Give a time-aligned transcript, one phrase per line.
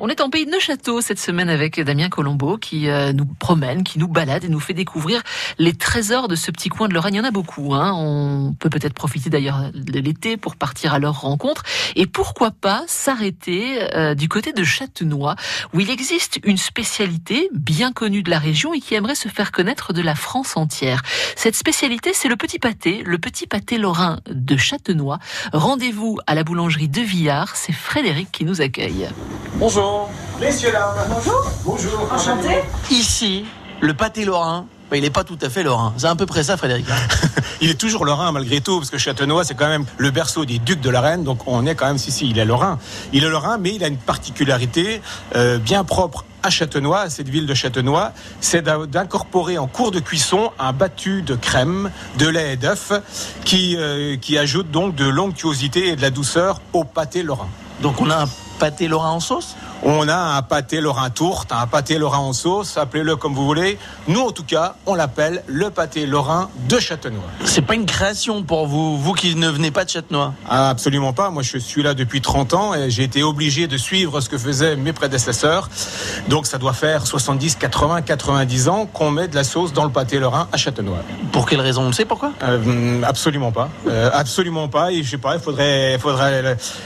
[0.00, 3.84] On est en pays de Neuchâteau cette semaine avec Damien Colombo qui euh, nous promène,
[3.84, 5.22] qui nous balade et nous fait découvrir
[5.58, 7.14] les trésors de ce petit coin de Lorraine.
[7.14, 7.74] Il y en a beaucoup.
[7.74, 7.92] Hein.
[7.94, 11.62] On peut peut-être profiter d'ailleurs de l'été pour partir à leur rencontre.
[11.94, 15.36] Et pourquoi pas s'arrêter euh, du côté de Châtenois
[15.72, 19.52] où il existe une spécialité bien connue de la région et qui aimerait se faire
[19.52, 21.02] connaître de la France entière.
[21.36, 25.20] Cette spécialité, c'est le petit pâté, le petit pâté lorrain de Châtenois.
[25.52, 27.54] Rendez-vous à la boulangerie de Villars.
[27.54, 28.87] C'est Frédéric qui nous accueille.
[29.54, 30.10] Bonjour.
[30.40, 30.94] Messieurs, dames.
[31.08, 31.50] Bonjour.
[31.64, 32.08] Bonjour.
[32.12, 32.62] Enchanté.
[32.90, 33.44] Ici,
[33.80, 35.92] le pâté lorrain, il n'est pas tout à fait lorrain.
[35.96, 36.86] C'est à peu près ça, Frédéric.
[37.60, 40.58] Il est toujours lorrain malgré tout, parce que Châtenois, c'est quand même le berceau des
[40.58, 42.78] ducs de la Reine, donc on est quand même, si, si, il est lorrain.
[43.12, 45.02] Il est lorrain, mais il a une particularité
[45.34, 49.98] euh, bien propre à Châtenois, à cette ville de Châtenois, c'est d'incorporer en cours de
[49.98, 52.92] cuisson un battu de crème, de lait et d'œuf,
[53.44, 57.48] qui, euh, qui ajoute donc de l'onctuosité et de la douceur au pâté lorrain.
[57.82, 58.28] Donc on a un
[58.58, 62.76] pâté lorrain en sauce On a un pâté lorrain tourte, un pâté lorrain en sauce,
[62.76, 63.78] appelez-le comme vous voulez.
[64.08, 67.22] Nous, en tout cas, on l'appelle le pâté lorrain de Châtenois.
[67.44, 70.34] C'est pas une création pour vous, vous qui ne venez pas de Châtenois.
[70.48, 71.30] Ah, absolument pas.
[71.30, 74.36] Moi, je suis là depuis 30 ans et j'ai été obligé de suivre ce que
[74.36, 75.68] faisaient mes prédécesseurs.
[76.28, 79.90] Donc, ça doit faire 70, 80, 90 ans qu'on met de la sauce dans le
[79.90, 80.98] pâté lorrain à Châtenois.
[81.30, 82.32] Pour quelle raison On sait pourquoi?
[82.42, 83.68] Euh, absolument pas.
[83.86, 84.90] Euh, absolument pas.
[84.90, 85.98] Et je sais pas, il faudrait,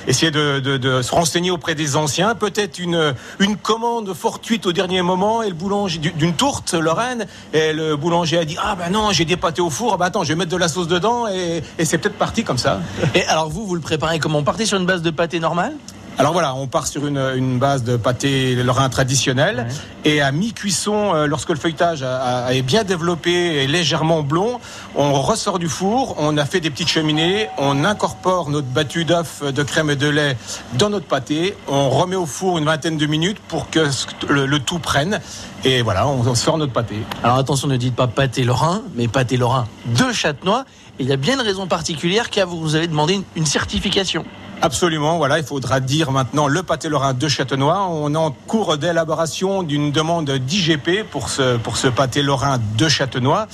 [0.07, 2.35] essayer de, de- de se renseigner auprès des anciens.
[2.35, 3.15] Peut-être une,
[3.63, 7.27] commande fortuite au dernier moment et le boulanger du- d'une tourte lorraine.
[7.53, 9.95] Et le boulanger a dit ah ben non, j'ai des pâtés au four.
[9.95, 12.59] Ah ben attends, je vais mettre de la sauce dedans et, c'est peut-être parti comme
[12.59, 12.81] ça.
[13.15, 14.43] Et alors vous, vous le préparez comment?
[14.43, 15.75] Partez sur une base de pâté normal
[16.19, 19.67] Alors voilà, on part sur une, une base de pâté lorrain traditionnel
[20.05, 24.61] et à mi-cuisson, euh, lorsque le feuilletage a, a- est bien développé et légèrement blond,
[24.95, 29.43] on ressort du four, on a fait des petites cheminées, on incorpore notre battu d'œuf,
[29.43, 30.37] de crème et de lait
[30.75, 33.81] dans notre pâté, on remet au four une vingtaine de minutes pour que
[34.29, 35.19] le, le tout prenne
[35.65, 36.97] et voilà, on, on sort notre pâté.
[37.25, 40.67] Alors attention, ne dites pas pâté lorrain, mais pâté lorrain de Châtenois.
[40.99, 43.47] Et il y a bien une raison particulière qui a vous avez demandé une, une
[43.47, 44.25] certification.
[44.65, 47.89] Absolument, voilà, il faudra dire maintenant le pâté lorrain de Châtenois.
[47.91, 52.89] On est en cours d'élaboration d'une demande d'IGP pour ce, pour ce pâté lorrain de
[52.89, 53.49] Châtenois,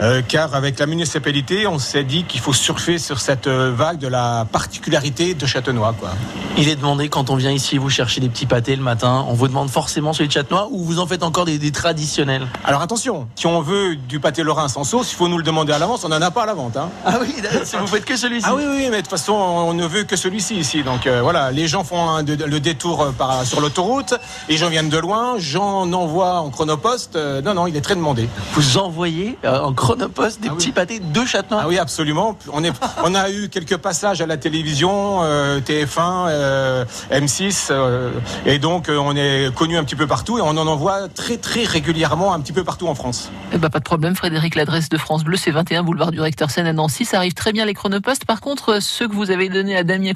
[0.00, 3.98] euh, car avec la municipalité, on s'est dit qu'il faut surfer sur cette euh, vague
[3.98, 5.94] de la particularité de Châtenois.
[6.00, 6.12] Quoi.
[6.56, 9.34] Il est demandé quand on vient ici, vous cherchez des petits pâtés le matin, on
[9.34, 12.46] vous demande forcément celui de Châtenois ou vous en faites encore des, des traditionnels?
[12.64, 15.74] Alors attention, si on veut du pâté lorrain sans sauce, il faut nous le demander
[15.74, 16.78] à l'avance, on n'en a pas à la vente.
[16.78, 16.88] Hein.
[17.04, 17.34] Ah oui,
[17.78, 18.46] vous faites que celui-ci.
[18.48, 20.82] Ah oui, oui, mais de toute façon, on ne veut que celui-ci ici.
[20.82, 24.14] Donc euh, voilà, les gens font un- de- le détour euh, par, sur l'autoroute,
[24.48, 27.16] les gens viennent de loin, j'en envoie en chronopost.
[27.16, 28.28] Euh, non, non, il est très demandé.
[28.54, 30.58] Vous envoyez euh, en chronopost des Ah oui.
[30.58, 31.60] petits pâtés de Châtenois.
[31.64, 32.36] Ah oui, absolument.
[32.52, 32.72] On, est,
[33.04, 38.10] on a eu quelques passages à la télévision, euh, TF1, euh, M6, euh,
[38.46, 41.36] et donc euh, on est connu un petit peu partout et on en envoie très
[41.36, 43.30] très régulièrement un petit peu partout en France.
[43.52, 44.54] Eh ben, pas de problème, Frédéric.
[44.54, 47.04] L'adresse de France Bleu, c'est 21 boulevard du Recteur Seine à Nancy.
[47.04, 48.24] Ça arrive très bien les chronopostes.
[48.24, 50.12] Par contre, ceux que vous avez donnés à Damien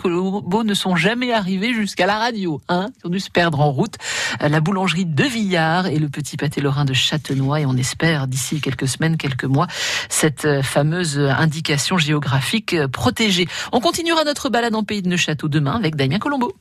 [0.64, 2.60] Ne sont jamais arrivés jusqu'à la radio.
[2.68, 3.94] Hein Ils ont dû se perdre en route.
[4.42, 7.60] Euh, La boulangerie de Villars et le petit pâté lorrain de Châtenois.
[7.60, 9.66] Et on espère d'ici quelques semaines, quelques mois,
[10.08, 13.48] cette euh, fameuse indication géographique euh, protégée.
[13.72, 16.52] On continuera notre balade en pays de Neuchâteau demain avec Damien Colombo.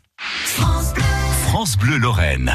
[1.48, 2.46] France Bleu Lorraine.